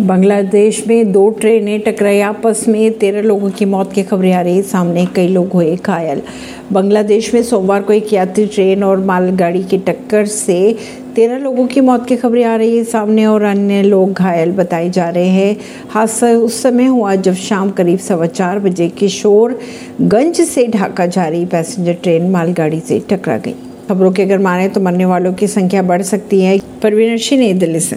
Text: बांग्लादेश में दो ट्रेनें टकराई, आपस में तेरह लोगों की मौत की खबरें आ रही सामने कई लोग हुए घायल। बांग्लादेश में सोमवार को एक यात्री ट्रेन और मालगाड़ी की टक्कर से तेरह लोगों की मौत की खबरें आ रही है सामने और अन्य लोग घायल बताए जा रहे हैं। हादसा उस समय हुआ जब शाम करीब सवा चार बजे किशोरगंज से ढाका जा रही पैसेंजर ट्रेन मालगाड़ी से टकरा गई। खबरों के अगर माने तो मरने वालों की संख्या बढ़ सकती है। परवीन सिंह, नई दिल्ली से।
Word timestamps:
बांग्लादेश 0.00 0.82
में 0.88 1.12
दो 1.12 1.28
ट्रेनें 1.30 1.80
टकराई, 1.80 2.20
आपस 2.20 2.64
में 2.68 2.92
तेरह 2.98 3.22
लोगों 3.22 3.50
की 3.50 3.64
मौत 3.64 3.92
की 3.92 4.02
खबरें 4.02 4.32
आ 4.32 4.40
रही 4.40 4.62
सामने 4.62 5.06
कई 5.06 5.28
लोग 5.28 5.52
हुए 5.52 5.76
घायल। 5.76 6.22
बांग्लादेश 6.72 7.34
में 7.34 7.42
सोमवार 7.42 7.82
को 7.82 7.92
एक 7.92 8.12
यात्री 8.12 8.46
ट्रेन 8.46 8.84
और 8.84 9.04
मालगाड़ी 9.04 9.62
की 9.62 9.78
टक्कर 9.78 10.26
से 10.26 10.76
तेरह 11.16 11.38
लोगों 11.38 11.66
की 11.66 11.80
मौत 11.80 12.06
की 12.06 12.16
खबरें 12.16 12.44
आ 12.44 12.56
रही 12.56 12.76
है 12.76 12.84
सामने 12.84 13.26
और 13.26 13.42
अन्य 13.42 13.82
लोग 13.82 14.12
घायल 14.12 14.52
बताए 14.52 14.90
जा 14.90 15.08
रहे 15.08 15.28
हैं। 15.28 15.56
हादसा 15.90 16.28
उस 16.28 16.62
समय 16.62 16.86
हुआ 16.86 17.14
जब 17.14 17.34
शाम 17.34 17.70
करीब 17.70 17.98
सवा 17.98 18.26
चार 18.26 18.58
बजे 18.58 18.88
किशोरगंज 18.88 20.40
से 20.40 20.66
ढाका 20.66 21.06
जा 21.06 21.28
रही 21.28 21.46
पैसेंजर 21.46 21.92
ट्रेन 21.92 22.30
मालगाड़ी 22.30 22.80
से 22.80 23.02
टकरा 23.10 23.38
गई। 23.38 23.54
खबरों 23.88 24.12
के 24.12 24.22
अगर 24.22 24.38
माने 24.38 24.68
तो 24.68 24.80
मरने 24.80 25.04
वालों 25.04 25.32
की 25.34 25.46
संख्या 25.46 25.82
बढ़ 25.82 26.02
सकती 26.02 26.40
है। 26.40 26.58
परवीन 26.82 27.16
सिंह, 27.16 27.40
नई 27.40 27.52
दिल्ली 27.52 27.80
से। 27.80 27.88